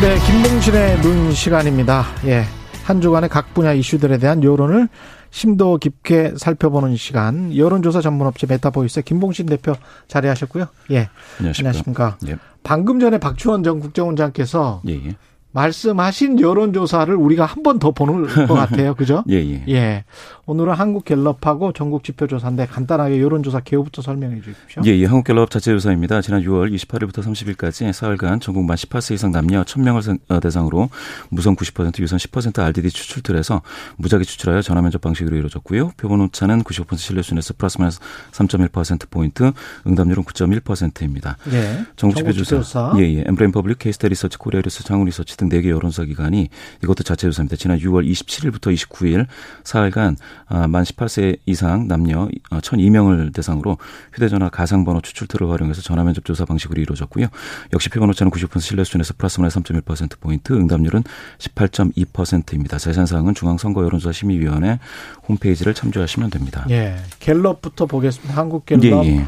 네, 0.00 0.16
김봉신의 0.26 1.00
눈 1.02 1.32
시간입니다. 1.32 2.04
예. 2.26 2.44
한 2.84 3.00
주간의 3.00 3.28
각 3.28 3.52
분야 3.52 3.72
이슈들에 3.72 4.18
대한 4.18 4.44
여론을 4.44 4.88
심도 5.30 5.76
깊게 5.76 6.34
살펴보는 6.36 6.94
시간. 6.94 7.54
여론조사 7.56 8.00
전문업체 8.00 8.46
메타보이스 8.46 9.02
김봉신 9.02 9.46
대표 9.46 9.74
자리하셨고요. 10.06 10.66
예. 10.92 11.08
안녕하십니까. 11.40 11.68
안녕하십니까. 11.68 12.18
예. 12.28 12.36
방금 12.62 13.00
전에 13.00 13.18
박지원 13.18 13.64
전 13.64 13.80
국정원장께서 13.80 14.82
예, 14.86 14.92
예. 14.92 15.16
말씀하신 15.52 16.40
여론조사를 16.40 17.14
우리가 17.14 17.44
한 17.46 17.62
번 17.62 17.78
더 17.78 17.90
보는 17.90 18.46
것 18.46 18.54
같아요. 18.54 18.94
그죠? 18.94 19.24
예, 19.30 19.34
예. 19.36 19.64
예. 19.68 20.04
오늘은 20.46 20.72
한국갤럽하고 20.74 21.72
전국지표조사인데 21.72 22.66
간단하게 22.66 23.20
여론조사 23.20 23.60
개요부터 23.60 24.00
설명해 24.02 24.40
주십시오. 24.40 24.82
예, 24.86 24.90
예. 24.96 25.04
한국갤럽 25.04 25.50
자체조사입니다. 25.50 26.22
지난 26.22 26.42
6월 26.42 26.74
28일부터 26.74 27.22
30일까지 27.22 27.92
사흘간 27.92 28.40
전국 28.40 28.64
만 28.64 28.76
18세 28.76 29.14
이상 29.14 29.32
남녀 29.32 29.62
1000명을 29.64 30.18
어, 30.28 30.40
대상으로 30.40 30.88
무선 31.30 31.56
90% 31.56 31.98
유선 32.00 32.18
10% 32.18 32.58
RDD 32.58 32.90
추출틀 32.90 33.36
해서 33.36 33.60
무작위 33.96 34.24
추출하여 34.24 34.62
전화 34.62 34.80
면접 34.80 35.00
방식으로 35.00 35.36
이루어졌고요. 35.36 35.92
표본 35.96 36.20
오차는 36.22 36.62
95% 36.64 36.96
신뢰수준에서 36.96 37.54
플러스 37.58 37.78
마이너스 37.78 38.00
3.1%포인트, 38.32 39.52
응답률은 39.86 40.24
9.1%입니다. 40.24 41.36
예. 41.52 41.84
전국지표조사. 41.96 42.94
예, 42.98 43.02
예. 43.02 43.24
엠브레인 43.26 43.52
퍼블릭, 43.52 43.78
케이스탯 43.78 44.08
리서치, 44.08 44.38
코리아 44.38 44.60
리서치, 44.62 44.86
한국 44.88 45.06
리서치 45.06 45.36
등 45.38 45.48
4개 45.48 45.68
여론조사 45.68 46.04
기관이 46.04 46.48
이것도 46.82 47.04
자체 47.04 47.26
조사입니다. 47.28 47.56
지난 47.56 47.78
6월 47.78 48.06
27일부터 48.10 48.74
29일 48.74 49.26
사흘간 49.64 50.16
아, 50.48 50.66
만 50.66 50.82
18세 50.82 51.38
이상 51.46 51.88
남녀 51.88 52.28
1,002명을 52.50 53.32
대상으로 53.32 53.78
휴대전화 54.12 54.50
가상번호 54.50 55.00
추출틀을 55.00 55.48
활용해서 55.48 55.80
전화면접 55.80 56.24
조사 56.24 56.44
방식으로 56.44 56.82
이루어졌고요. 56.82 57.28
역시 57.72 57.88
표본 57.88 58.10
오차는 58.10 58.30
90% 58.30 58.60
신뢰 58.60 58.84
수준에서 58.84 59.14
플러스 59.16 59.40
마이너스 59.40 59.60
3.1%포인트, 59.60 60.52
응답률은 60.52 61.04
18.2%입니다. 61.38 62.78
자세한 62.78 63.06
사항은 63.06 63.34
중앙선거 63.34 63.84
여론조사 63.84 64.12
심의위원회 64.12 64.80
홈페이지를 65.28 65.72
참조하시면 65.72 66.30
됩니다. 66.30 66.66
예. 66.70 66.96
갤럽부터 67.20 67.86
보겠습니다. 67.86 68.36
한국갤럽. 68.36 69.06
예, 69.06 69.10
예. 69.10 69.26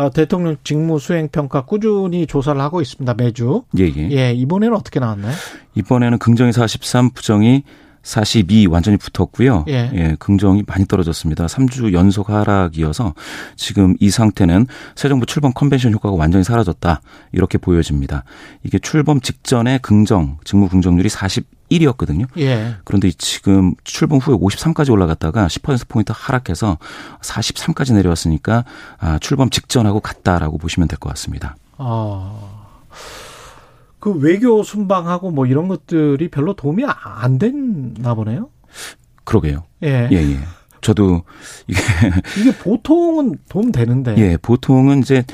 어, 0.00 0.10
대통령 0.10 0.56
직무 0.64 0.98
수행 0.98 1.28
평가 1.28 1.62
꾸준히 1.62 2.26
조사를 2.26 2.58
하고 2.60 2.80
있습니다. 2.80 3.14
매주. 3.14 3.64
예, 3.78 3.84
예. 3.84 4.10
예, 4.10 4.32
이번에는 4.32 4.74
어떻게 4.74 4.98
나왔나요? 4.98 5.34
이번에는 5.74 6.18
긍정이 6.18 6.52
43, 6.52 7.10
부정이 7.10 7.64
42 8.02 8.66
완전히 8.66 8.96
붙었고요. 8.96 9.64
예. 9.68 10.16
긍정이 10.18 10.64
많이 10.66 10.86
떨어졌습니다. 10.86 11.46
3주 11.46 11.92
연속 11.92 12.30
하락이어서 12.30 13.14
지금 13.56 13.94
이 14.00 14.10
상태는 14.10 14.66
새 14.96 15.08
정부 15.08 15.26
출범 15.26 15.52
컨벤션 15.52 15.92
효과가 15.92 16.16
완전히 16.16 16.42
사라졌다. 16.44 17.00
이렇게 17.32 17.58
보여집니다. 17.58 18.24
이게 18.64 18.78
출범 18.78 19.20
직전에 19.20 19.78
긍정, 19.78 20.38
직무 20.44 20.68
긍정률이 20.68 21.08
41이었거든요. 21.08 22.26
예. 22.38 22.76
그런데 22.84 23.10
지금 23.16 23.74
출범 23.84 24.18
후에 24.18 24.36
53까지 24.36 24.90
올라갔다가 24.90 25.46
10%포인트 25.46 26.12
하락해서 26.14 26.78
43까지 27.20 27.94
내려왔으니까 27.94 28.64
아, 28.98 29.18
출범 29.20 29.50
직전하고 29.50 30.00
같다라고 30.00 30.58
보시면 30.58 30.88
될 30.88 30.98
것 30.98 31.10
같습니다. 31.10 31.56
어. 31.78 32.66
그 34.00 34.12
외교 34.12 34.62
순방하고 34.62 35.30
뭐 35.30 35.46
이런 35.46 35.68
것들이 35.68 36.28
별로 36.28 36.54
도움이 36.54 36.84
안 36.86 37.38
됐나 37.38 38.14
보네요. 38.14 38.48
그러게요. 39.24 39.64
예. 39.82 40.08
예, 40.10 40.16
예. 40.16 40.38
저도 40.80 41.22
이게 41.68 41.80
이게 42.40 42.56
보통은 42.56 43.36
도움 43.48 43.70
되는데. 43.70 44.16
예, 44.16 44.36
보통은 44.38 45.00
이제 45.00 45.24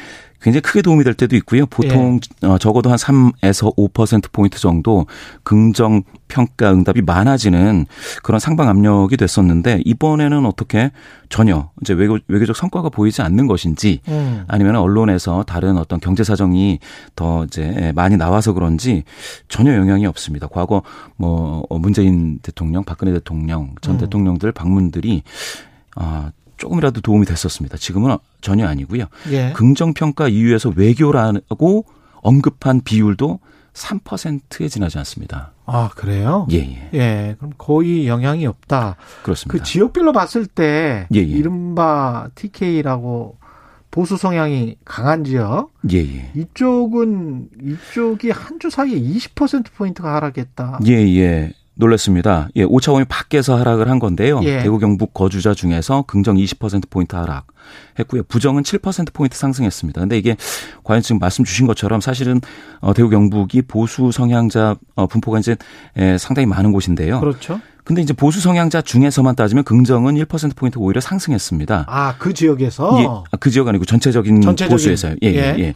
굉장히 0.41 0.63
크게 0.63 0.83
도움이 0.83 1.05
될 1.05 1.15
때도 1.15 1.37
있고요. 1.37 1.67
보통 1.67 2.21
예. 2.43 2.47
어, 2.47 2.59
적어도 2.59 2.91
한 2.91 2.97
3에서 2.97 3.75
5% 3.77 4.33
포인트 4.33 4.59
정도 4.59 5.07
긍정 5.43 6.03
평가 6.29 6.73
응답이 6.73 7.03
많아지는 7.03 7.87
그런 8.23 8.39
상방 8.39 8.69
압력이 8.69 9.17
됐었는데 9.17 9.83
이번에는 9.85 10.45
어떻게 10.45 10.91
전혀 11.29 11.71
이제 11.81 11.95
외교, 11.95 12.19
외교적 12.29 12.57
성과가 12.57 12.89
보이지 12.89 13.23
않는 13.23 13.47
것인지 13.47 14.01
음. 14.09 14.45
아니면 14.49 14.77
언론에서 14.77 15.45
다른 15.45 15.79
어떤 15.79 16.01
경제 16.01 16.25
사정이 16.25 16.79
더 17.15 17.45
이제 17.45 17.93
많이 17.95 18.17
나와서 18.17 18.53
그런지 18.53 19.05
전혀 19.49 19.75
영향이 19.75 20.07
없습니다. 20.07 20.49
과거 20.49 20.83
뭐 21.17 21.65
문재인 21.71 22.39
대통령, 22.41 22.85
박근혜 22.85 23.13
대통령 23.13 23.75
전 23.81 23.95
음. 23.95 23.99
대통령들 23.99 24.53
방문들이 24.53 25.23
아 25.95 26.31
조금이라도 26.57 27.01
도움이 27.01 27.27
됐었습니다. 27.27 27.77
지금은 27.79 28.17
전혀 28.41 28.67
아니고요. 28.67 29.05
예. 29.31 29.53
긍정평가 29.55 30.29
이유에서 30.29 30.73
외교라고 30.75 31.85
언급한 32.23 32.81
비율도 32.83 33.41
3%에 33.75 34.69
지나지 34.69 34.99
않습니다. 34.99 35.53
아, 35.67 35.91
그래요? 35.95 36.47
예, 36.51 36.57
예. 36.59 36.91
예. 36.95 37.35
그럼 37.39 37.53
거의 37.59 38.09
영향이 38.09 38.47
없다. 38.47 38.97
그렇습니다. 39.23 39.53
그 39.59 39.63
지역별로 39.65 40.13
봤을 40.13 40.47
때 40.47 41.07
예, 41.15 41.19
예. 41.19 41.23
이른바 41.23 42.29
TK라고 42.35 43.37
보수 43.91 44.17
성향이 44.17 44.77
강한 44.85 45.25
지역 45.25 45.71
예, 45.91 45.99
예. 45.99 46.31
이쪽은 46.35 47.49
이쪽이 47.63 48.31
한 48.31 48.59
주 48.59 48.71
사이에 48.71 48.99
20% 48.99 49.67
포인트가 49.77 50.15
하락했다. 50.15 50.81
예, 50.87 50.93
예. 50.93 51.53
놀랐습니다. 51.77 52.49
예, 52.57 52.63
오차범위 52.65 53.05
밖에서 53.05 53.57
하락을 53.57 53.89
한 53.89 53.99
건데요. 53.99 54.41
예. 54.43 54.63
대구 54.63 54.79
경북 54.79 55.15
거주자 55.15 55.55
중에서 55.55 56.03
긍정 56.03 56.37
20%포인트 56.37 57.15
하락 57.15 57.47
했고요. 57.99 58.23
부정은 58.25 58.63
7%포인트 58.63 59.37
상승했습니다. 59.37 60.01
근데 60.01 60.19
이게 60.19 60.37
과연 60.85 61.03
지금 61.03 61.19
말씀 61.19 61.45
주신 61.45 61.67
것처럼 61.67 62.01
사실은 62.01 62.41
어, 62.81 62.95
대구 62.95 63.11
경북이 63.11 63.63
보수 63.63 64.11
성향자 64.11 64.77
어, 64.95 65.07
분포가 65.07 65.39
이제 65.39 65.57
에, 65.97 66.19
상당히 66.19 66.47
많은 66.47 66.73
곳인데요. 66.73 67.21
그렇죠. 67.21 67.61
근데 67.87 68.03
이제 68.03 68.13
보수 68.13 68.41
성향자 68.41 68.83
중에서만 68.83 69.37
따지면 69.37 69.63
긍정은 69.63 70.17
1%포인트 70.17 70.77
오히려 70.77 71.01
상승했습니다. 71.01 71.85
아, 71.87 72.17
그 72.19 72.35
지역에서 72.35 73.01
예, 73.01 73.07
아, 73.07 73.37
그 73.39 73.49
지역 73.49 73.69
아니고 73.69 73.85
전체적인, 73.85 74.41
전체적인, 74.41 74.75
보수에서요. 74.75 75.15
예, 75.23 75.29
예, 75.29 75.37
예. 75.37 75.55
예. 75.61 75.75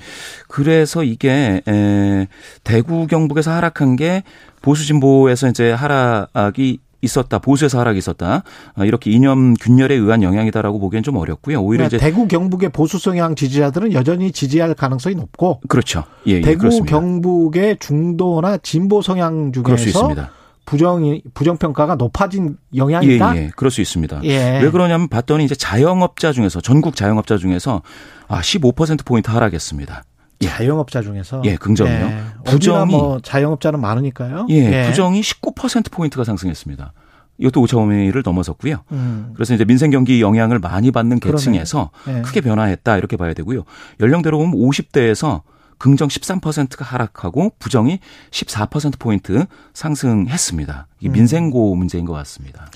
그래서 0.48 1.04
이게 1.04 1.62
에, 1.68 2.26
대구 2.64 3.06
경북에서 3.06 3.52
하락한 3.52 3.94
게 3.94 4.24
보수 4.60 4.84
진보에서 4.84 5.50
이제 5.50 5.70
하락이 5.70 6.80
있었다, 7.00 7.38
보수에서 7.38 7.78
하락이 7.78 7.98
있었다. 7.98 8.42
아, 8.74 8.84
이렇게 8.84 9.12
이념 9.12 9.54
균열에 9.54 9.94
의한 9.94 10.24
영향이다라고 10.24 10.80
보기엔 10.80 11.04
좀 11.04 11.16
어렵고요. 11.16 11.60
오히려 11.60 11.84
그러니까 11.88 11.96
이제 11.96 12.04
대구 12.04 12.26
경북의 12.26 12.70
보수 12.70 12.98
성향 12.98 13.36
지지자들은 13.36 13.92
여전히 13.92 14.32
지지할 14.32 14.74
가능성이 14.74 15.14
높고 15.14 15.60
그렇죠. 15.68 16.02
예, 16.26 16.32
예, 16.32 16.40
대구 16.40 16.62
그렇습니다. 16.62 16.98
경북의 16.98 17.76
중도나 17.78 18.58
진보 18.58 19.00
성향 19.00 19.52
중에서. 19.52 20.39
부정이 20.66 21.22
부정 21.34 21.56
평가가 21.56 21.96
높아진 21.96 22.56
영향이다. 22.74 23.36
예, 23.36 23.40
예, 23.44 23.50
그럴 23.56 23.70
수 23.70 23.80
있습니다. 23.80 24.20
예. 24.24 24.60
왜 24.60 24.70
그러냐면 24.70 25.08
봤더니 25.08 25.44
이제 25.44 25.54
자영업자 25.54 26.32
중에서 26.32 26.60
전국 26.60 26.94
자영업자 26.94 27.38
중에서 27.38 27.82
아, 28.28 28.40
15% 28.40 29.04
포인트 29.04 29.30
하락했습니다. 29.30 30.04
예. 30.42 30.46
자영업자 30.46 31.02
중에서 31.02 31.42
예, 31.44 31.56
긍정이요. 31.56 31.94
예. 31.94 32.20
부정이- 32.44 32.90
뭐 32.90 33.20
자영업자는 33.20 33.80
많으니까요. 33.80 34.46
예, 34.50 34.86
부정이 34.86 35.20
19% 35.20 35.90
포인트가 35.90 36.24
상승했습니다. 36.24 36.92
이것도 37.38 37.62
5차 37.62 37.72
범위를 37.76 38.22
넘어섰고요. 38.24 38.76
음. 38.92 39.32
그래서 39.34 39.54
이제 39.54 39.64
민생 39.64 39.90
경기 39.90 40.20
영향을 40.20 40.58
많이 40.58 40.90
받는. 40.90 41.20
계층에서 41.20 41.90
예. 42.08 42.20
크게 42.22 42.42
변화했다 42.42 42.96
이렇게 42.98 43.16
봐야 43.16 43.32
되고요. 43.34 43.64
연령대로 43.98 44.38
보면 44.38 44.54
50대에서 44.54 45.40
긍정 45.80 46.08
13%가 46.08 46.84
하락하고 46.84 47.52
부정이 47.58 47.98
14% 48.30 48.98
포인트 48.98 49.46
상승했습니다. 49.72 50.86
이게 51.00 51.08
음. 51.08 51.12
민생고 51.12 51.74
문제인 51.74 52.04
것 52.04 52.12
같습니다. 52.12 52.70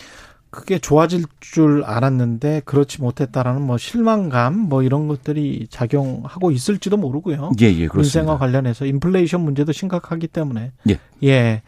그게 0.49 0.79
좋아질 0.79 1.25
줄 1.41 1.85
알았는데 1.85 2.62
그렇지 2.65 3.03
못했다라는 3.03 3.61
뭐 3.61 3.77
실망감 3.77 4.56
뭐 4.56 4.83
이런 4.83 5.06
것들이 5.06 5.67
작용하고 5.69 6.51
있을지도 6.51 6.97
모르고요. 6.97 7.51
예, 7.61 7.67
예, 7.67 7.89
그렇습니다. 7.89 7.99
민생과 7.99 8.39
관련해서 8.39 8.87
인플레이션 8.87 9.41
문제도 9.41 9.71
심각하기 9.71 10.29
때문에 10.29 10.73
예. 10.89 10.99
예. 11.25 11.62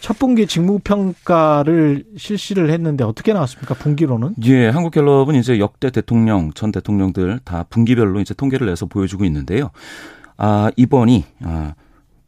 첫 0.00 0.18
분기 0.18 0.46
직무 0.46 0.78
평가를 0.78 2.04
실시를 2.16 2.70
했는데 2.70 3.04
어떻게 3.04 3.34
나왔습니까? 3.34 3.74
분기로는? 3.74 4.36
예, 4.44 4.68
한국갤럽은 4.68 5.34
이제 5.34 5.58
역대 5.58 5.90
대통령, 5.90 6.52
전 6.54 6.72
대통령들 6.72 7.40
다 7.44 7.66
분기별로 7.68 8.20
이제 8.20 8.32
통계를 8.32 8.66
내서 8.66 8.86
보여주고 8.86 9.26
있는데요. 9.26 9.70
아, 10.42 10.70
이번이, 10.74 11.26
아, 11.42 11.74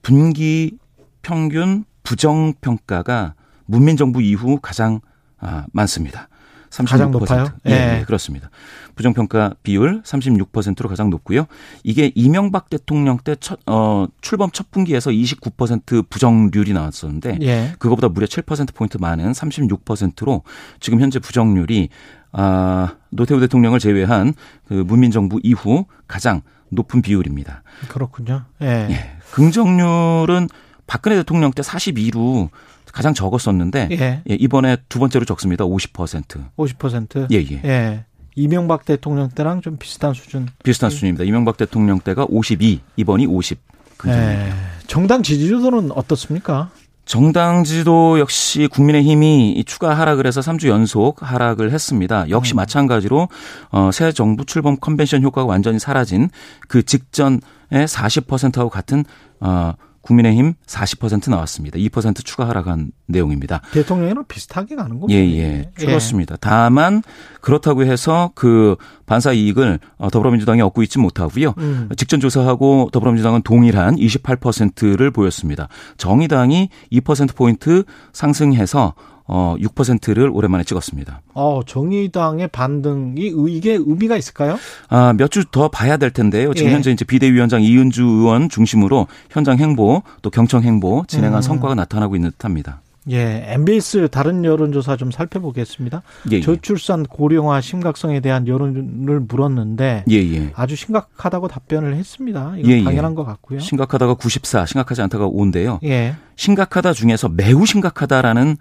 분기 0.03 0.77
평균 1.23 1.87
부정 2.03 2.53
평가가 2.61 3.35
문민 3.65 3.97
정부 3.97 4.21
이후 4.21 4.59
가장 4.61 5.01
아, 5.39 5.65
많습니다. 5.73 6.29
36%. 6.73 6.89
가장 6.89 7.11
높아요? 7.11 7.47
예, 7.67 7.71
예. 7.71 7.99
예, 8.01 8.05
그렇습니다. 8.05 8.51
부정평가 8.97 9.55
비율 9.63 10.03
36%로 10.03 10.89
가장 10.89 11.11
높고요. 11.11 11.47
이게 11.85 12.11
이명박 12.15 12.71
대통령 12.71 13.19
때 13.19 13.37
첫, 13.41 13.59
어, 13.67 14.07
출범 14.21 14.51
첫 14.51 14.71
분기에서 14.71 15.11
29% 15.11 16.09
부정률이 16.09 16.73
나왔었는데 16.73 17.39
예. 17.43 17.75
그거보다 17.79 18.09
무려 18.09 18.27
7%포인트 18.27 18.99
많은 18.99 19.33
36%로 19.33 20.43
지금 20.81 21.01
현재 21.01 21.19
부정률이 21.19 21.89
아, 22.33 22.95
노태우 23.11 23.41
대통령을 23.41 23.79
제외한 23.79 24.35
그 24.67 24.75
문민정부 24.75 25.41
이후 25.43 25.87
가장 26.07 26.41
높은 26.71 27.03
비율입니다. 27.03 27.63
그렇군요. 27.89 28.45
예. 28.63 28.89
예. 28.91 29.17
긍정률은 29.33 30.49
박근혜 30.87 31.17
대통령 31.17 31.53
때 31.53 31.63
42로 31.63 32.51
가장 32.93 33.15
적었었는데 33.15 33.89
예. 33.93 34.23
예, 34.29 34.35
이번에 34.35 34.77
두 34.89 34.99
번째로 34.99 35.25
적습니다. 35.25 35.65
50%. 35.65 36.51
50%. 36.57 37.27
예, 37.33 37.37
예. 37.37 37.61
예. 37.65 38.05
이명박 38.35 38.85
대통령 38.85 39.29
때랑 39.29 39.61
좀 39.61 39.77
비슷한 39.79 40.15
수준. 40.15 40.49
비슷한 40.63 40.91
수준입니다. 40.91 41.25
이명박 41.25 41.57
대통령 41.57 41.99
때가 41.99 42.27
52, 42.29 42.81
이번이 42.97 43.27
50. 43.27 43.59
예. 44.07 44.53
정당 44.87 45.23
지지도는 45.23 45.93
어떻습니까? 45.93 46.71
정당 47.05 47.65
지도 47.65 48.19
역시 48.21 48.69
국민의힘이 48.69 49.65
추가 49.67 49.99
하락을 49.99 50.27
해서 50.27 50.41
3주 50.41 50.69
연속 50.69 51.17
하락을 51.21 51.73
했습니다. 51.73 52.31
역시 52.31 52.55
음. 52.55 52.57
마찬가지로 52.57 53.29
어, 53.71 53.91
새 53.93 54.13
정부 54.13 54.45
출범 54.45 54.77
컨벤션 54.77 55.23
효과가 55.23 55.47
완전히 55.47 55.79
사라진 55.79 56.31
그 56.69 56.85
직전의 56.85 57.41
40%하고 57.73 58.71
같은 58.71 59.05
어, 59.41 59.75
국민의힘 60.03 60.55
40% 60.67 61.31
나왔습니다. 61.31 61.79
2% 61.79 62.25
추가 62.25 62.49
하락한 62.49 62.93
내용입니다. 63.07 63.63
대통령이랑 63.73 64.25
비슷하게 64.27 64.77
가는 64.77 65.01
거죠. 65.01 65.15
예, 65.15 65.19
예. 65.19 65.71
줄었습니다. 65.79 66.35
예. 66.35 66.39
다만 66.41 67.03
그렇다고 67.41 67.85
해서 67.85 68.31
그 68.35 68.77
반사 69.07 69.33
이익을 69.33 69.79
어, 69.99 70.11
더불어민주당이 70.11 70.61
얻고 70.63 70.83
있지 70.83 70.99
못하고요. 70.99 71.55
음. 71.59 71.89
직전 71.97 72.21
조사하고 72.21 72.91
더불어민주당은 72.93 73.43
동일한 73.43 73.97
28%를 73.97 75.11
보였습니다. 75.11 75.69
정의당이 75.97 76.69
2% 76.93 77.35
포인트 77.35 77.85
상승해서 78.13 78.95
어 79.27 79.55
6%를 79.59 80.31
오랜만에 80.33 80.65
찍었습니다. 80.65 81.23
어, 81.35 81.61
정의당의 81.67 82.49
반등이 82.49 83.33
이게 83.49 83.73
의미가 83.75 84.17
있을까요? 84.17 84.59
아, 84.89 85.13
몇 85.17 85.29
주 85.31 85.45
더 85.51 85.69
봐야 85.69 85.97
될 85.97 86.11
텐데요. 86.11 86.53
지금 86.55 86.71
예. 86.71 86.75
현재 86.75 86.91
이제 86.91 87.05
비대위원장 87.05 87.63
이은주 87.63 88.03
의원 88.03 88.49
중심으로 88.49 89.07
현장 89.31 89.59
행보 89.59 90.03
또 90.23 90.31
경청 90.31 90.63
행보 90.63 91.05
진행한 91.09 91.39
음. 91.39 91.43
성과가 91.43 91.75
나타나고 91.75 92.17
있는 92.17 92.31
듯합니다. 92.33 92.81
예, 93.11 93.43
MBS 93.49 94.09
다른 94.13 94.45
여론조사 94.45 94.97
좀 94.97 95.11
살펴보겠습니다. 95.11 96.03
예, 96.31 96.37
예. 96.37 96.41
저출산 96.41 97.03
고령화 97.03 97.61
심각성에 97.61 98.21
대한 98.21 98.47
여론을 98.47 99.21
물었는데 99.21 100.05
예, 100.09 100.15
예. 100.15 100.53
아주 100.55 100.77
심각하다고 100.77 101.49
답변을 101.49 101.97
했습니다. 101.97 102.55
이건 102.59 102.71
예, 102.71 102.79
예. 102.79 102.85
당연한 102.85 103.15
것 103.17 103.25
같고요. 103.25 103.59
심각하다가 103.59 104.15
94, 104.15 104.67
심각하지 104.67 105.03
않다가 105.03 105.27
5인데요. 105.29 105.79
예. 105.85 106.15
심각하다 106.37 106.93
중에서 106.93 107.29
매우 107.29 107.67
심각하다라는 107.67 108.57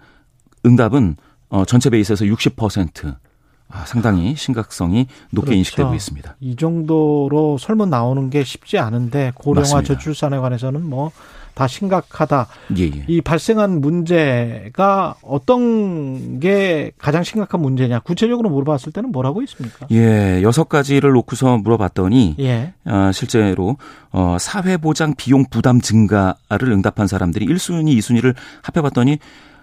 응답은 0.64 1.16
어, 1.48 1.64
전체 1.64 1.90
베이스에서 1.90 2.24
60%. 2.24 3.16
아, 3.74 3.86
상당히 3.86 4.34
심각성이 4.36 5.06
높게 5.30 5.46
그렇죠. 5.46 5.58
인식되고 5.58 5.94
있습니다. 5.94 6.36
이 6.40 6.56
정도로 6.56 7.56
설문 7.58 7.88
나오는 7.88 8.28
게 8.28 8.44
쉽지 8.44 8.76
않은데 8.78 9.32
고령화 9.34 9.62
맞습니다. 9.76 9.94
저출산에 9.94 10.38
관해서는 10.38 10.82
뭐 10.84 11.10
다 11.54 11.66
심각하다. 11.66 12.46
예, 12.78 12.84
예. 12.84 13.04
이 13.06 13.20
발생한 13.20 13.80
문제가 13.80 15.14
어떤 15.22 16.40
게 16.40 16.92
가장 16.98 17.22
심각한 17.22 17.60
문제냐? 17.60 18.00
구체적으로 18.00 18.48
물어봤을 18.48 18.92
때는 18.92 19.12
뭐라고 19.12 19.42
있습니까? 19.42 19.86
예, 19.90 20.42
여섯 20.42 20.68
가지를 20.68 21.12
놓고서 21.12 21.58
물어봤더니 21.58 22.36
예. 22.38 22.72
어, 22.86 23.10
실제로 23.12 23.76
어, 24.12 24.36
사회보장 24.40 25.14
비용 25.16 25.44
부담 25.50 25.80
증가를 25.80 26.70
응답한 26.70 27.06
사람들이 27.06 27.46
1순위, 27.46 27.98
2순위를 27.98 28.34
합해봤더니 28.62 29.18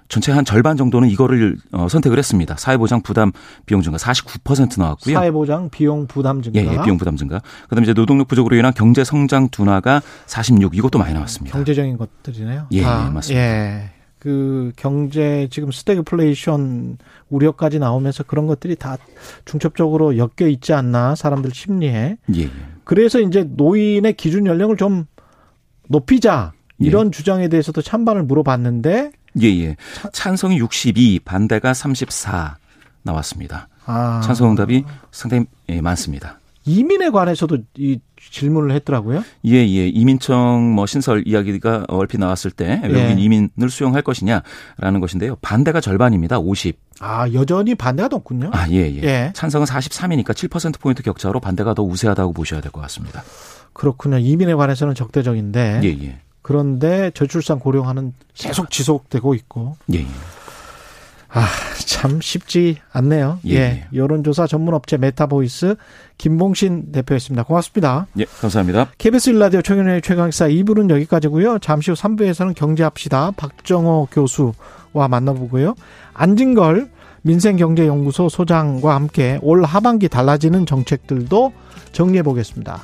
전체 0.09 0.31
한 0.31 0.43
절반 0.43 0.75
정도는 0.75 1.07
이거를 1.07 1.57
어, 1.71 1.87
선택을 1.87 2.17
했습니다. 2.17 2.57
사회보장 2.57 3.01
부담 3.01 3.31
비용 3.67 3.81
증가 3.83 3.97
49% 3.97 4.79
나왔고요. 4.79 5.13
사회보장 5.13 5.69
비용 5.69 6.07
부담 6.07 6.41
증가. 6.41 6.59
예, 6.59 6.65
예 6.65 6.81
비용 6.83 6.97
부담 6.97 7.15
증가. 7.15 7.39
그다음에 7.69 7.83
이제 7.83 7.93
노동력 7.93 8.27
부족으로 8.27 8.55
인한 8.55 8.73
경제 8.73 9.03
성장 9.03 9.49
둔화가 9.49 10.01
46 10.25 10.75
이것도 10.75 10.97
많이 10.97 11.13
나왔습니다. 11.13 11.55
경제적인 11.55 11.97
것들이네요. 11.97 12.67
예, 12.71 12.83
아, 12.83 13.11
맞습니다. 13.11 13.39
예. 13.39 13.91
그 14.17 14.73
경제 14.75 15.47
지금 15.49 15.71
스태그플레이션 15.71 16.97
우려까지 17.29 17.79
나오면서 17.79 18.23
그런 18.23 18.47
것들이 18.47 18.75
다 18.75 18.97
중첩적으로 19.45 20.17
엮여 20.17 20.49
있지 20.49 20.73
않나 20.73 21.13
사람들 21.13 21.51
심리에. 21.53 22.17
예. 22.35 22.41
예. 22.41 22.49
그래서 22.83 23.19
이제 23.21 23.47
노인의 23.47 24.13
기준 24.13 24.47
연령을 24.47 24.75
좀 24.75 25.05
높이자 25.87 26.53
이런 26.79 27.07
예. 27.07 27.11
주장에 27.11 27.47
대해서도 27.47 27.81
찬반을 27.81 28.23
물어봤는데 28.23 29.11
예, 29.41 29.47
예. 29.47 29.75
찬성이 30.13 30.57
62, 30.59 31.19
반대가 31.25 31.73
34 31.73 32.57
나왔습니다. 33.03 33.67
아. 33.85 34.21
찬성 34.23 34.51
응답이 34.51 34.83
상당히 35.11 35.45
예, 35.69 35.81
많습니다. 35.81 36.39
이민에 36.65 37.09
관해서도 37.09 37.59
이 37.77 37.99
질문을 38.31 38.75
했더라고요. 38.75 39.23
예, 39.45 39.53
예. 39.53 39.87
이민청 39.87 40.75
뭐 40.75 40.85
신설 40.85 41.23
이야기가 41.25 41.85
얼핏 41.87 42.19
나왔을 42.19 42.51
때 42.51 42.79
외국인 42.83 43.17
예. 43.17 43.23
이민을 43.23 43.69
수용할 43.69 44.01
것이냐라는 44.03 44.99
것인데요. 44.99 45.37
반대가 45.41 45.81
절반입니다. 45.81 46.37
50. 46.37 46.77
아, 46.99 47.27
여전히 47.33 47.73
반대가 47.75 48.09
높군요. 48.09 48.51
아, 48.53 48.67
예, 48.69 48.81
예. 48.93 49.01
예. 49.03 49.31
찬성은 49.33 49.65
43이니까 49.65 50.31
7% 50.33 50.79
포인트 50.79 51.01
격차로 51.01 51.39
반대가 51.39 51.73
더 51.73 51.81
우세하다고 51.81 52.33
보셔야 52.33 52.61
될 52.61 52.71
것 52.71 52.81
같습니다. 52.81 53.23
그렇군요. 53.73 54.17
이민에 54.19 54.53
관해서는 54.53 54.93
적대적인데. 54.93 55.79
예, 55.83 55.87
예. 55.87 56.19
그런데 56.41 57.11
저출산 57.13 57.59
고령화는 57.59 58.13
계속 58.33 58.69
지속되고 58.71 59.33
있고. 59.35 59.75
예. 59.93 59.99
예. 59.99 60.05
아, 61.31 61.45
참 61.85 62.19
쉽지 62.21 62.77
않네요. 62.91 63.39
예. 63.47 63.55
예. 63.55 63.87
여론조사 63.93 64.47
전문업체 64.47 64.97
메타보이스 64.97 65.75
김봉신 66.17 66.91
대표였습니다. 66.91 67.43
고맙습니다. 67.43 68.07
예, 68.17 68.25
감사합니다. 68.25 68.89
KBS 68.97 69.29
일라디오 69.31 69.61
최경영의 69.61 70.01
최강시사 70.01 70.47
2부는 70.47 70.89
여기까지고요. 70.89 71.59
잠시 71.59 71.91
후 71.91 71.95
3부에서는 71.95 72.55
경제합시다. 72.55 73.31
박정호 73.37 74.07
교수와 74.11 75.07
만나보고요. 75.07 75.75
안진걸 76.13 76.89
민생경제연구소 77.21 78.29
소장과 78.29 78.95
함께 78.95 79.39
올 79.41 79.63
하반기 79.63 80.09
달라지는 80.09 80.65
정책들도 80.65 81.53
정리해 81.91 82.23
보겠습니다. 82.23 82.81